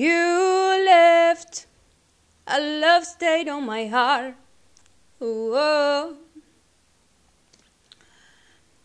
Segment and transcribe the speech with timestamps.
[0.00, 1.66] You left,
[2.46, 4.34] a love stayed on my heart.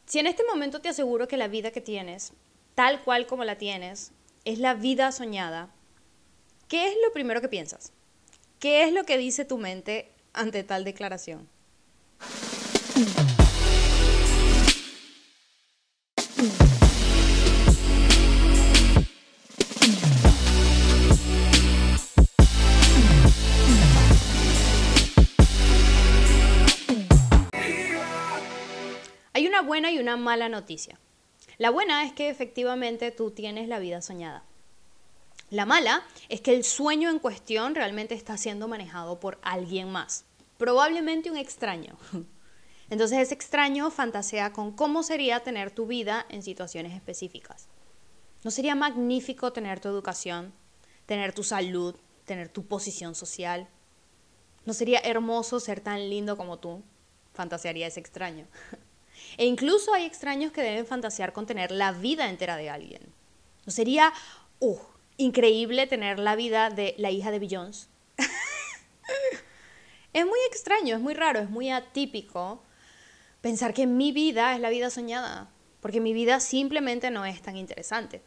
[0.06, 2.34] Si en este momento te aseguro que la vida que tienes,
[2.74, 4.12] tal cual como la tienes,
[4.44, 5.70] es la vida soñada,
[6.68, 7.94] ¿qué es lo primero que piensas?
[8.60, 11.48] ¿Qué es lo que dice tu mente ante tal declaración?
[29.76, 30.98] Buena y una mala noticia.
[31.58, 34.46] La buena es que efectivamente tú tienes la vida soñada.
[35.50, 40.24] La mala es que el sueño en cuestión realmente está siendo manejado por alguien más,
[40.58, 41.98] probablemente un extraño.
[42.90, 47.68] Entonces ese extraño fantasea con cómo sería tener tu vida en situaciones específicas.
[48.46, 50.54] ¿No sería magnífico tener tu educación,
[51.06, 53.68] tener tu salud, tener tu posición social?
[54.66, 56.82] ¿No sería hermoso ser tan lindo como tú?
[57.34, 58.48] Fantasearía ese extraño.
[59.38, 63.02] E incluso hay extraños que deben fantasear con tener la vida entera de alguien.
[63.66, 64.14] ¿No sería
[64.60, 64.78] uh,
[65.18, 67.88] increíble tener la vida de la hija de Beyoncé?
[70.14, 72.62] es muy extraño, es muy raro, es muy atípico
[73.42, 75.50] pensar que mi vida es la vida soñada,
[75.82, 78.22] porque mi vida simplemente no es tan interesante.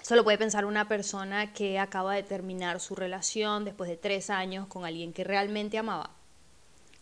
[0.00, 4.30] Eso lo puede pensar una persona que acaba de terminar su relación después de tres
[4.30, 6.17] años con alguien que realmente amaba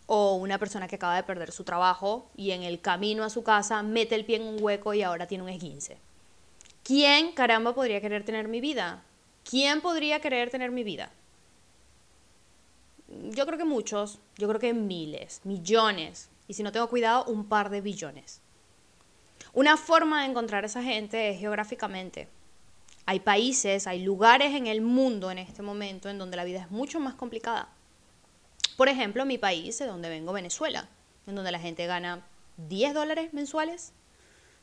[0.07, 3.43] o una persona que acaba de perder su trabajo y en el camino a su
[3.43, 5.99] casa mete el pie en un hueco y ahora tiene un esguince.
[6.83, 9.03] ¿Quién caramba podría querer tener mi vida?
[9.49, 11.11] ¿Quién podría querer tener mi vida?
[13.31, 17.47] Yo creo que muchos, yo creo que miles, millones, y si no tengo cuidado, un
[17.47, 18.41] par de billones.
[19.53, 22.29] Una forma de encontrar a esa gente es geográficamente.
[23.07, 26.71] Hay países, hay lugares en el mundo en este momento en donde la vida es
[26.71, 27.69] mucho más complicada.
[28.77, 30.89] Por ejemplo, mi país, de donde vengo, Venezuela,
[31.27, 32.27] en donde la gente gana
[32.69, 33.93] 10 dólares mensuales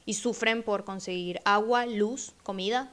[0.06, 2.92] y sufren por conseguir agua, luz, comida.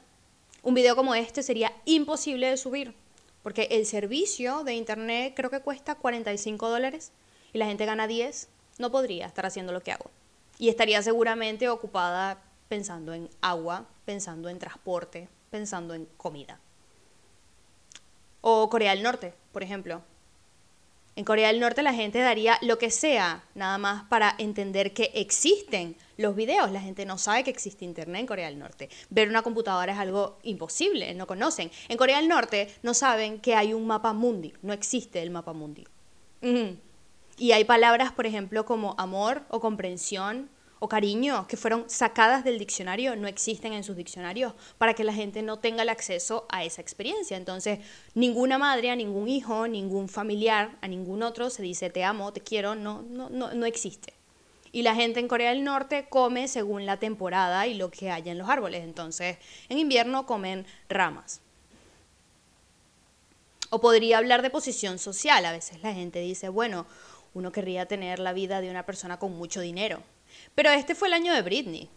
[0.62, 2.94] Un video como este sería imposible de subir,
[3.42, 7.12] porque el servicio de internet creo que cuesta 45 dólares
[7.52, 8.48] y la gente gana 10.
[8.78, 10.10] No podría estar haciendo lo que hago.
[10.58, 16.60] Y estaría seguramente ocupada pensando en agua, pensando en transporte, pensando en comida.
[18.40, 20.02] O Corea del Norte, por ejemplo,
[21.16, 25.10] en Corea del Norte la gente daría lo que sea, nada más para entender que
[25.14, 26.70] existen los videos.
[26.70, 28.88] La gente no sabe que existe Internet en Corea del Norte.
[29.10, 31.70] Ver una computadora es algo imposible, no conocen.
[31.88, 35.52] En Corea del Norte no saben que hay un mapa mundi, no existe el mapa
[35.52, 35.84] mundi.
[37.36, 40.48] Y hay palabras, por ejemplo, como amor o comprensión
[40.80, 45.12] o cariño que fueron sacadas del diccionario, no existen en sus diccionarios, para que la
[45.12, 47.36] gente no tenga el acceso a esa experiencia.
[47.36, 47.80] Entonces,
[48.14, 52.40] ninguna madre, a ningún hijo, ningún familiar, a ningún otro se dice te amo, te
[52.40, 54.14] quiero, no, no, no, no existe.
[54.72, 58.32] Y la gente en Corea del Norte come según la temporada y lo que haya
[58.32, 58.82] en los árboles.
[58.82, 59.36] Entonces,
[59.68, 61.42] en invierno comen ramas.
[63.68, 65.44] O podría hablar de posición social.
[65.44, 66.86] A veces la gente dice, bueno,
[67.34, 70.02] uno querría tener la vida de una persona con mucho dinero.
[70.54, 71.88] Pero este fue el año de Britney.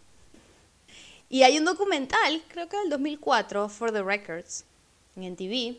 [1.28, 4.64] Y hay un documental, creo que del 2004, For the Records,
[5.16, 5.78] en TV.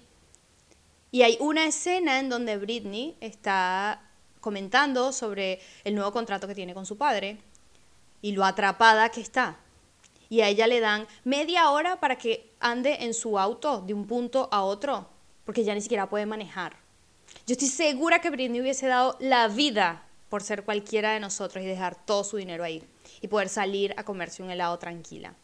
[1.12, 4.02] Y hay una escena en donde Britney está
[4.42, 7.38] comentando sobre el nuevo contrato que tiene con su padre
[8.22, 9.58] y lo atrapada que está.
[10.30, 14.08] Y a ella le dan media hora para que ande en su auto de un
[14.08, 15.08] punto a otro,
[15.46, 16.76] porque ya ni siquiera puede manejar.
[17.46, 21.68] Yo estoy segura que Britney hubiese dado la vida por ser cualquiera de nosotros y
[21.68, 22.84] dejar todo su dinero ahí
[23.22, 25.36] y poder salir a comerse un helado tranquila.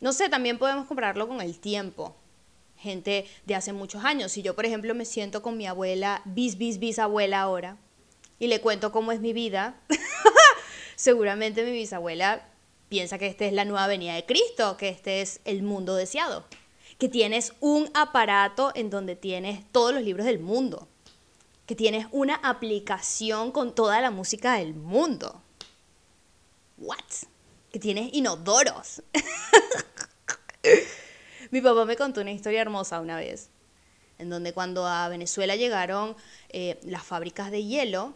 [0.00, 2.16] No sé, también podemos compararlo con el tiempo.
[2.76, 4.30] Gente de hace muchos años.
[4.30, 7.76] Si yo, por ejemplo, me siento con mi abuela, bis, bis, bisabuela ahora,
[8.38, 9.80] y le cuento cómo es mi vida,
[10.96, 12.48] seguramente mi bisabuela
[12.88, 16.44] piensa que esta es la nueva venida de Cristo, que este es el mundo deseado,
[16.98, 20.88] que tienes un aparato en donde tienes todos los libros del mundo,
[21.68, 25.42] que tienes una aplicación con toda la música del mundo.
[26.78, 26.96] What?
[27.70, 29.02] Que tienes inodoros.
[31.50, 33.50] Mi papá me contó una historia hermosa una vez,
[34.16, 36.16] en donde cuando a Venezuela llegaron
[36.48, 38.14] eh, las fábricas de hielo,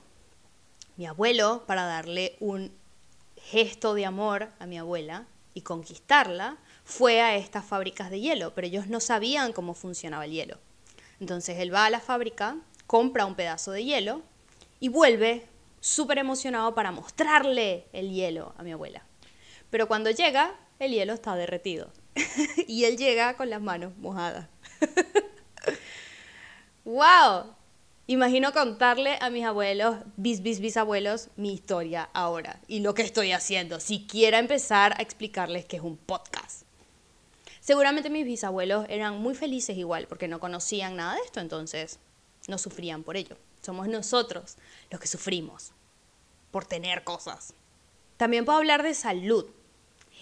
[0.97, 2.73] mi abuelo, para darle un
[3.37, 8.67] gesto de amor a mi abuela y conquistarla, fue a estas fábricas de hielo, pero
[8.67, 10.57] ellos no sabían cómo funcionaba el hielo.
[11.21, 12.57] Entonces él va a la fábrica,
[12.93, 14.21] compra un pedazo de hielo
[14.79, 15.47] y vuelve
[15.81, 19.03] súper emocionado para mostrarle el hielo a mi abuela.
[19.71, 21.91] Pero cuando llega, el hielo está derretido.
[22.69, 24.47] y él llega con las manos mojadas.
[26.85, 27.55] ¡Wow!
[28.09, 33.33] Imagino contarle a mis abuelos, bis, bis, bisabuelos, mi historia ahora y lo que estoy
[33.33, 33.81] haciendo.
[33.81, 36.67] Si quiera empezar a explicarles que es un podcast.
[37.61, 41.99] Seguramente mis bisabuelos eran muy felices igual porque no conocían nada de esto, entonces
[42.49, 43.37] no sufrían por ello.
[43.61, 44.56] Somos nosotros
[44.91, 45.73] los que sufrimos
[46.50, 47.55] por tener cosas.
[48.17, 49.47] También puedo hablar de salud.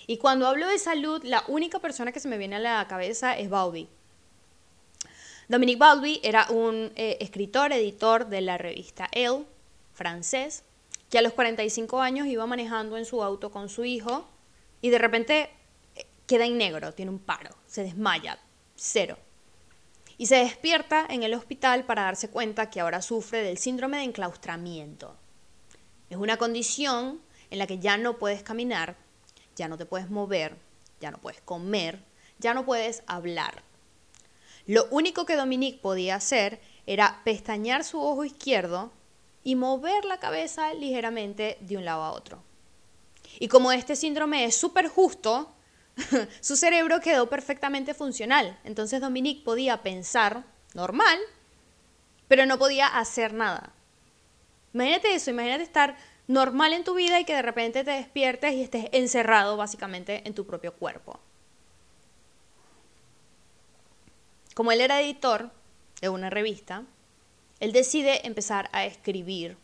[0.06, 3.36] Y cuando hablo de salud, la única persona que se me viene a la cabeza
[3.38, 3.88] es Bowlby.
[5.48, 9.44] Dominique Bowlby era un eh, escritor, editor de la revista Elle,
[9.92, 10.62] francés,
[11.10, 14.28] que a los 45 años iba manejando en su auto con su hijo
[14.80, 15.50] y de repente
[15.96, 18.38] eh, queda en negro, tiene un paro, se desmaya,
[18.76, 19.18] cero.
[20.20, 24.02] Y se despierta en el hospital para darse cuenta que ahora sufre del síndrome de
[24.02, 25.16] enclaustramiento.
[26.10, 28.96] Es una condición en la que ya no puedes caminar,
[29.56, 30.58] ya no te puedes mover,
[31.00, 32.04] ya no puedes comer,
[32.38, 33.62] ya no puedes hablar.
[34.66, 38.92] Lo único que Dominique podía hacer era pestañear su ojo izquierdo
[39.42, 42.42] y mover la cabeza ligeramente de un lado a otro.
[43.38, 45.50] Y como este síndrome es súper justo,
[46.40, 48.58] su cerebro quedó perfectamente funcional.
[48.64, 50.44] Entonces Dominique podía pensar
[50.74, 51.18] normal,
[52.28, 53.72] pero no podía hacer nada.
[54.72, 55.96] Imagínate eso, imagínate estar
[56.28, 60.34] normal en tu vida y que de repente te despiertes y estés encerrado básicamente en
[60.34, 61.18] tu propio cuerpo.
[64.54, 65.50] Como él era editor
[66.00, 66.84] de una revista,
[67.58, 69.56] él decide empezar a escribir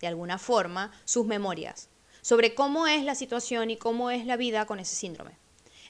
[0.00, 1.88] de alguna forma sus memorias
[2.22, 5.32] sobre cómo es la situación y cómo es la vida con ese síndrome.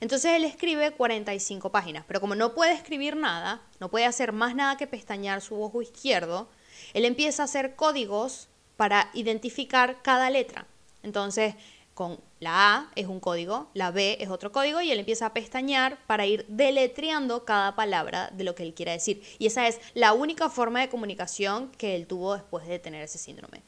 [0.00, 4.54] Entonces él escribe 45 páginas, pero como no puede escribir nada, no puede hacer más
[4.54, 6.48] nada que pestañear su ojo izquierdo,
[6.94, 10.66] él empieza a hacer códigos para identificar cada letra.
[11.02, 11.54] Entonces,
[11.92, 15.34] con la A es un código, la B es otro código y él empieza a
[15.34, 19.22] pestañear para ir deletreando cada palabra de lo que él quiera decir.
[19.38, 23.18] Y esa es la única forma de comunicación que él tuvo después de tener ese
[23.18, 23.62] síndrome.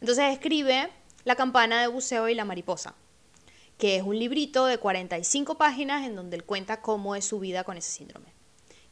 [0.00, 0.90] Entonces escribe
[1.22, 2.96] La campana de buceo y la mariposa,
[3.82, 7.64] que es un librito de 45 páginas en donde él cuenta cómo es su vida
[7.64, 8.32] con ese síndrome.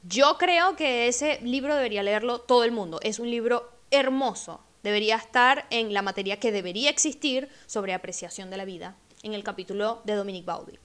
[0.02, 2.98] Yo creo que ese libro debería leerlo todo el mundo.
[3.04, 8.56] Es un libro hermoso, debería estar en la materia que debería existir sobre apreciación de
[8.56, 10.80] la vida, en el capítulo de Dominique Bowlby.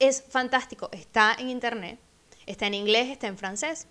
[0.00, 2.00] Es fantástico, está en internet,
[2.44, 3.86] está en inglés, está en francés.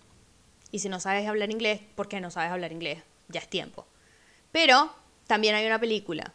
[0.72, 3.02] Y si no sabes hablar inglés, ¿por qué no sabes hablar inglés?
[3.30, 3.88] Ya es tiempo.
[4.52, 4.94] Pero
[5.26, 6.34] también hay una película,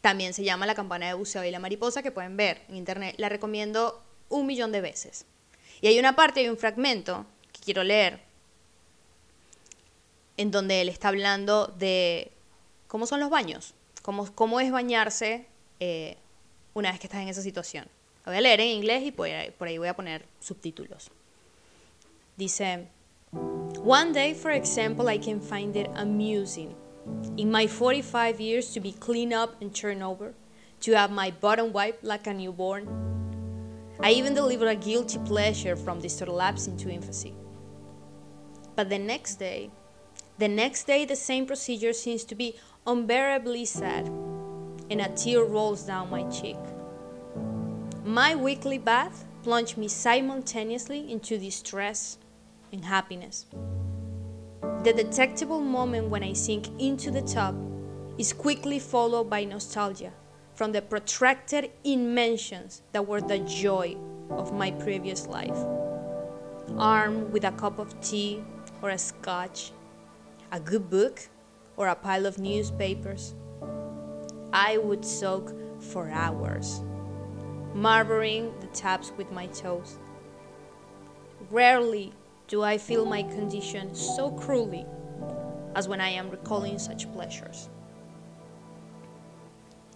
[0.00, 3.14] también se llama La campana de buceo y la mariposa, que pueden ver en internet.
[3.18, 5.26] La recomiendo un millón de veces.
[5.80, 8.20] Y hay una parte, hay un fragmento que quiero leer
[10.36, 12.30] en donde él está hablando de
[12.86, 15.46] cómo son los baños, cómo, cómo es bañarse
[15.80, 16.16] eh,
[16.74, 17.86] una vez que estás en esa situación.
[18.24, 21.10] Lo voy a leer en inglés y por ahí, por ahí voy a poner subtítulos.
[22.36, 22.86] Dice,
[23.32, 26.74] One day, for example, I can find it amusing
[27.36, 30.34] in my 45 years to be cleaned up and turned over,
[30.80, 32.86] to have my bottom wiped like a newborn.
[34.00, 37.34] I even deliver a guilty pleasure from this lapse into infancy.
[38.76, 39.70] But the next day,
[40.38, 42.54] The next day, the same procedure seems to be
[42.86, 44.06] unbearably sad,
[44.88, 46.56] and a tear rolls down my cheek.
[48.04, 52.18] My weekly bath plunged me simultaneously into distress
[52.72, 53.46] and happiness.
[54.84, 57.56] The detectable moment when I sink into the tub
[58.16, 60.12] is quickly followed by nostalgia
[60.54, 63.96] from the protracted inventions that were the joy
[64.30, 65.58] of my previous life.
[66.76, 68.44] Armed with a cup of tea
[68.80, 69.72] or a scotch,
[70.52, 71.28] a good book,
[71.76, 73.34] or a pile of newspapers.
[74.52, 76.82] I would soak for hours,
[77.74, 79.98] marboring the taps with my toes.
[81.50, 82.12] Rarely
[82.48, 84.86] do I feel my condition so cruelly
[85.74, 87.68] as when I am recalling such pleasures.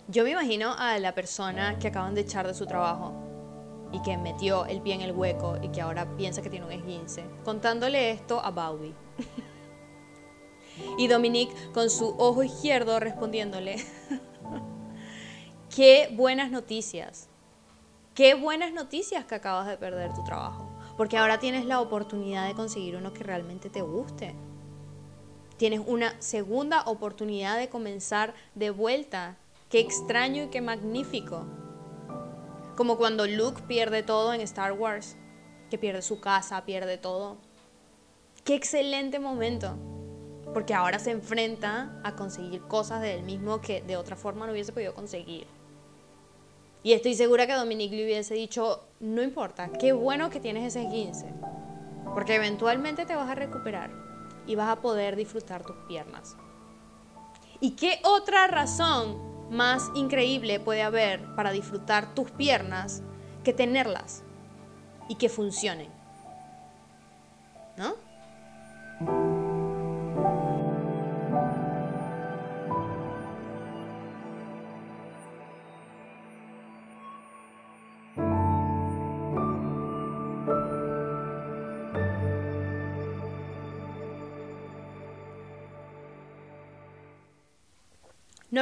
[0.08, 3.14] Yo me imagino a la persona que acaban de echar de su trabajo
[3.92, 6.72] y que metió el pie en el hueco y que ahora piensa que tiene un
[6.72, 8.94] esguince, contándole esto a Bowie.
[10.96, 13.76] Y Dominique con su ojo izquierdo respondiéndole,
[15.74, 17.28] qué buenas noticias,
[18.14, 22.54] qué buenas noticias que acabas de perder tu trabajo, porque ahora tienes la oportunidad de
[22.54, 24.34] conseguir uno que realmente te guste.
[25.56, 29.36] Tienes una segunda oportunidad de comenzar de vuelta.
[29.68, 31.46] Qué extraño y qué magnífico.
[32.76, 35.16] Como cuando Luke pierde todo en Star Wars,
[35.70, 37.36] que pierde su casa, pierde todo.
[38.44, 39.76] Qué excelente momento
[40.52, 44.52] porque ahora se enfrenta a conseguir cosas de él mismo que de otra forma no
[44.52, 45.46] hubiese podido conseguir.
[46.82, 50.88] Y estoy segura que Dominique le hubiese dicho, no importa, qué bueno que tienes ese
[50.88, 51.26] 15,
[52.14, 53.90] porque eventualmente te vas a recuperar
[54.46, 56.36] y vas a poder disfrutar tus piernas.
[57.60, 63.02] ¿Y qué otra razón más increíble puede haber para disfrutar tus piernas
[63.44, 64.24] que tenerlas
[65.08, 65.88] y que funcionen?
[67.76, 67.94] ¿No?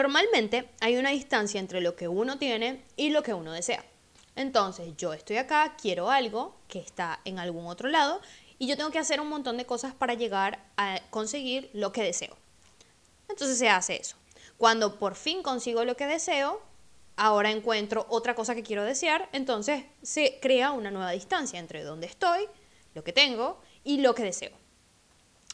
[0.01, 3.85] Normalmente hay una distancia entre lo que uno tiene y lo que uno desea.
[4.35, 8.23] Entonces yo estoy acá, quiero algo que está en algún otro lado
[8.59, 12.03] y yo tengo que hacer un montón de cosas para llegar a conseguir lo que
[12.03, 12.35] deseo.
[13.29, 14.17] Entonces se hace eso.
[14.57, 16.63] Cuando por fin consigo lo que deseo,
[17.17, 22.07] ahora encuentro otra cosa que quiero desear, entonces se crea una nueva distancia entre donde
[22.07, 22.47] estoy,
[22.95, 24.60] lo que tengo y lo que deseo.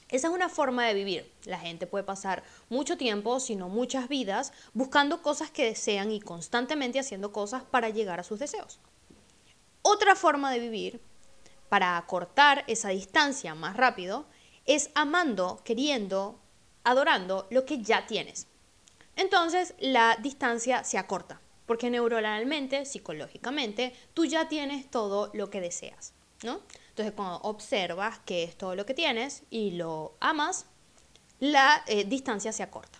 [0.09, 1.33] Esa es una forma de vivir.
[1.45, 6.21] La gente puede pasar mucho tiempo, si no muchas vidas, buscando cosas que desean y
[6.21, 8.79] constantemente haciendo cosas para llegar a sus deseos.
[9.83, 11.01] Otra forma de vivir,
[11.69, 14.27] para acortar esa distancia más rápido,
[14.65, 16.39] es amando, queriendo,
[16.85, 18.47] adorando lo que ya tienes.
[19.17, 26.13] Entonces la distancia se acorta, porque neuronalmente, psicológicamente, tú ya tienes todo lo que deseas,
[26.45, 26.61] ¿no?
[26.97, 30.65] Entonces, cuando observas que es todo lo que tienes y lo amas,
[31.41, 32.99] la eh, distancia se acorta.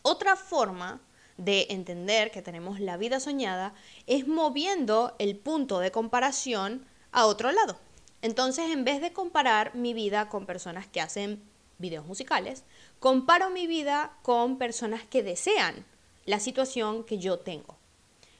[0.00, 0.98] Otra forma
[1.36, 3.74] de entender que tenemos la vida soñada
[4.06, 7.78] es moviendo el punto de comparación a otro lado.
[8.22, 11.42] Entonces, en vez de comparar mi vida con personas que hacen
[11.76, 12.64] videos musicales,
[13.00, 15.84] comparo mi vida con personas que desean
[16.24, 17.76] la situación que yo tengo.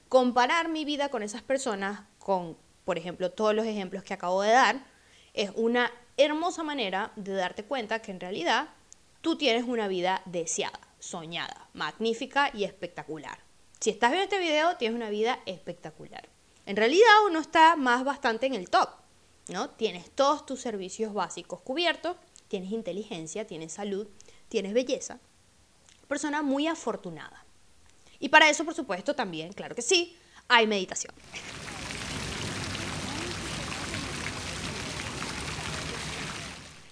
[0.08, 2.56] Comparar mi vida con esas personas, con
[2.88, 4.82] por ejemplo, todos los ejemplos que acabo de dar,
[5.34, 8.70] es una hermosa manera de darte cuenta que en realidad
[9.20, 13.40] tú tienes una vida deseada, soñada, magnífica y espectacular.
[13.78, 16.30] Si estás viendo este video, tienes una vida espectacular.
[16.64, 18.88] En realidad uno está más bastante en el top,
[19.48, 19.68] ¿no?
[19.68, 22.16] Tienes todos tus servicios básicos cubiertos,
[22.48, 24.08] tienes inteligencia, tienes salud,
[24.48, 25.18] tienes belleza.
[26.08, 27.44] Persona muy afortunada.
[28.18, 30.16] Y para eso, por supuesto, también, claro que sí,
[30.48, 31.12] hay meditación.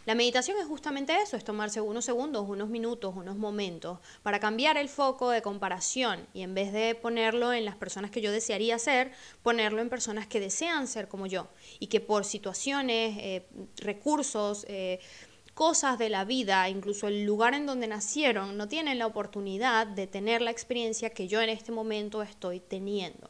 [0.07, 4.77] La meditación es justamente eso, es tomarse unos segundos, unos minutos, unos momentos para cambiar
[4.77, 8.79] el foco de comparación y en vez de ponerlo en las personas que yo desearía
[8.79, 9.11] ser,
[9.43, 11.49] ponerlo en personas que desean ser como yo.
[11.81, 13.49] Y que por situaciones, eh,
[13.79, 15.01] recursos, eh,
[15.55, 20.07] cosas de la vida, incluso el lugar en donde nacieron, no tienen la oportunidad de
[20.07, 23.29] tener la experiencia que yo en este momento estoy teniendo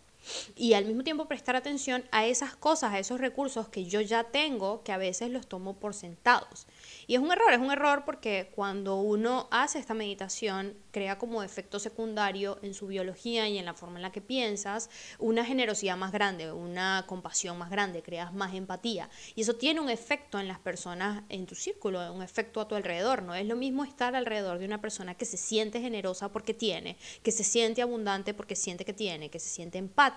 [0.56, 4.25] y al mismo tiempo prestar atención a esas cosas, a esos recursos que yo ya
[4.25, 6.66] tengo, que a veces los tomo por sentados.
[7.06, 11.42] Y es un error, es un error porque cuando uno hace esta meditación, crea como
[11.42, 15.97] efecto secundario en su biología y en la forma en la que piensas una generosidad
[15.97, 19.11] más grande, una compasión más grande, creas más empatía.
[19.35, 22.75] Y eso tiene un efecto en las personas en tu círculo, un efecto a tu
[22.75, 23.23] alrededor.
[23.23, 26.97] No es lo mismo estar alrededor de una persona que se siente generosa porque tiene,
[27.23, 30.16] que se siente abundante porque siente que tiene, que se siente empática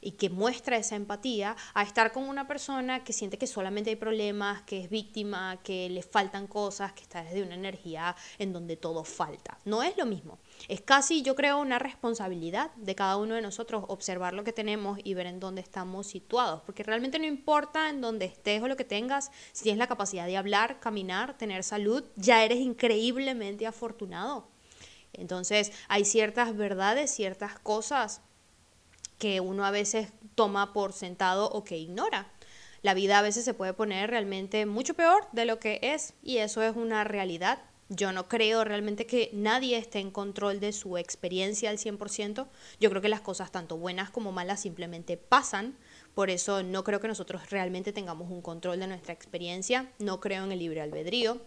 [0.00, 3.96] y que muestra esa empatía, a estar con una persona que siente que solamente hay
[3.96, 8.76] problemas, que es víctima, que le faltan cosas, que está desde una energía en donde
[8.76, 9.58] todo falta.
[9.64, 10.38] No es lo mismo.
[10.68, 14.98] Es casi, yo creo, una responsabilidad de cada uno de nosotros observar lo que tenemos
[15.02, 18.76] y ver en dónde estamos situados, porque realmente no importa en dónde estés o lo
[18.76, 24.48] que tengas, si tienes la capacidad de hablar, caminar, tener salud, ya eres increíblemente afortunado.
[25.12, 28.22] Entonces, hay ciertas verdades, ciertas cosas
[29.22, 32.26] que uno a veces toma por sentado o que ignora
[32.82, 36.38] la vida a veces se puede poner realmente mucho peor de lo que es y
[36.38, 37.60] eso es una realidad.
[37.88, 42.48] Yo no creo realmente que nadie esté en control de su experiencia al 100%.
[42.80, 45.76] Yo creo que las cosas tanto buenas como malas simplemente pasan.
[46.14, 49.92] Por eso no creo que nosotros realmente tengamos un control de nuestra experiencia.
[49.98, 51.40] No creo en el libre albedrío.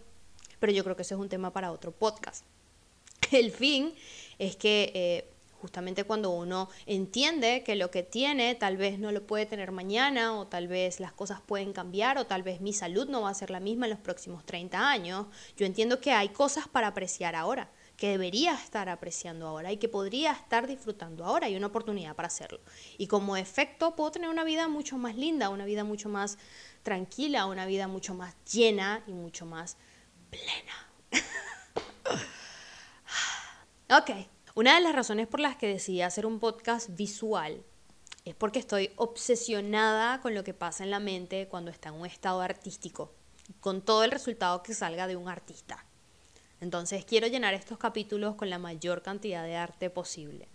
[0.60, 2.46] Pero yo creo que ese es un tema para otro podcast.
[3.32, 3.94] El fin
[4.40, 9.26] es que eh, justamente cuando uno entiende que lo que tiene tal vez no lo
[9.26, 13.08] puede tener mañana o tal vez las cosas pueden cambiar o tal vez mi salud
[13.10, 16.30] no va a ser la misma en los próximos 30 años, yo entiendo que hay
[16.30, 21.48] cosas para apreciar ahora que debería estar apreciando ahora y que podría estar disfrutando ahora.
[21.48, 22.60] Hay una oportunidad para hacerlo.
[22.98, 26.38] Y como efecto puedo tener una vida mucho más linda, una vida mucho más
[26.84, 29.78] tranquila, una vida mucho más llena y mucho más
[30.30, 31.22] plena.
[33.98, 37.62] ok, Una de las razones por las que decidí hacer un podcast visual
[38.24, 42.06] es porque estoy obsesionada con lo que pasa en la mente cuando está en un
[42.06, 43.12] estado artístico,
[43.60, 45.86] con todo el resultado que salga de un artista.
[46.62, 50.48] Entonces quiero llenar estos capítulos con la mayor cantidad de arte posible.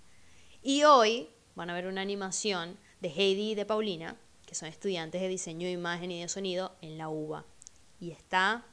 [0.62, 4.16] Y hoy van a ver una animación de Heidi y de Paulina,
[4.46, 7.44] que son estudiantes de diseño de imagen y de sonido en la UBA.
[8.00, 8.64] Y está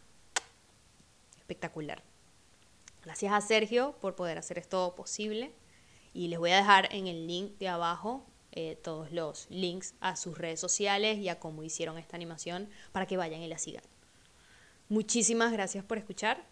[1.35, 2.01] espectacular.
[3.07, 5.53] Gracias a Sergio por poder hacer esto posible.
[6.13, 10.17] Y les voy a dejar en el link de abajo eh, todos los links a
[10.17, 13.85] sus redes sociales y a cómo hicieron esta animación para que vayan y la sigan.
[14.89, 16.43] Muchísimas gracias por escuchar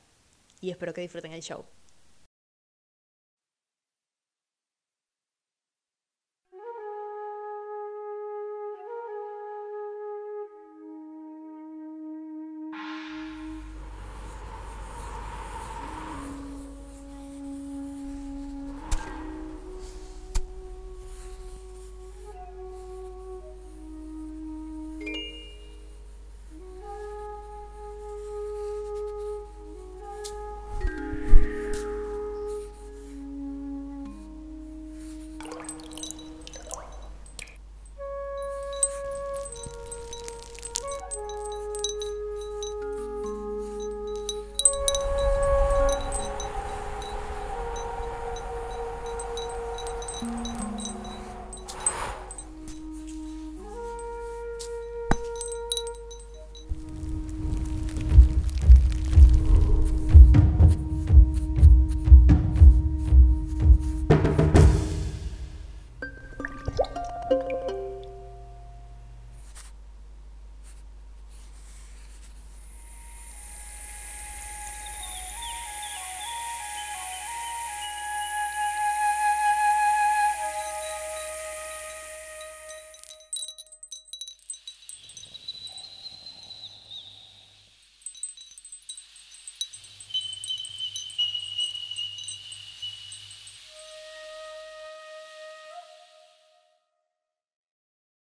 [0.61, 1.65] y espero que disfruten el show.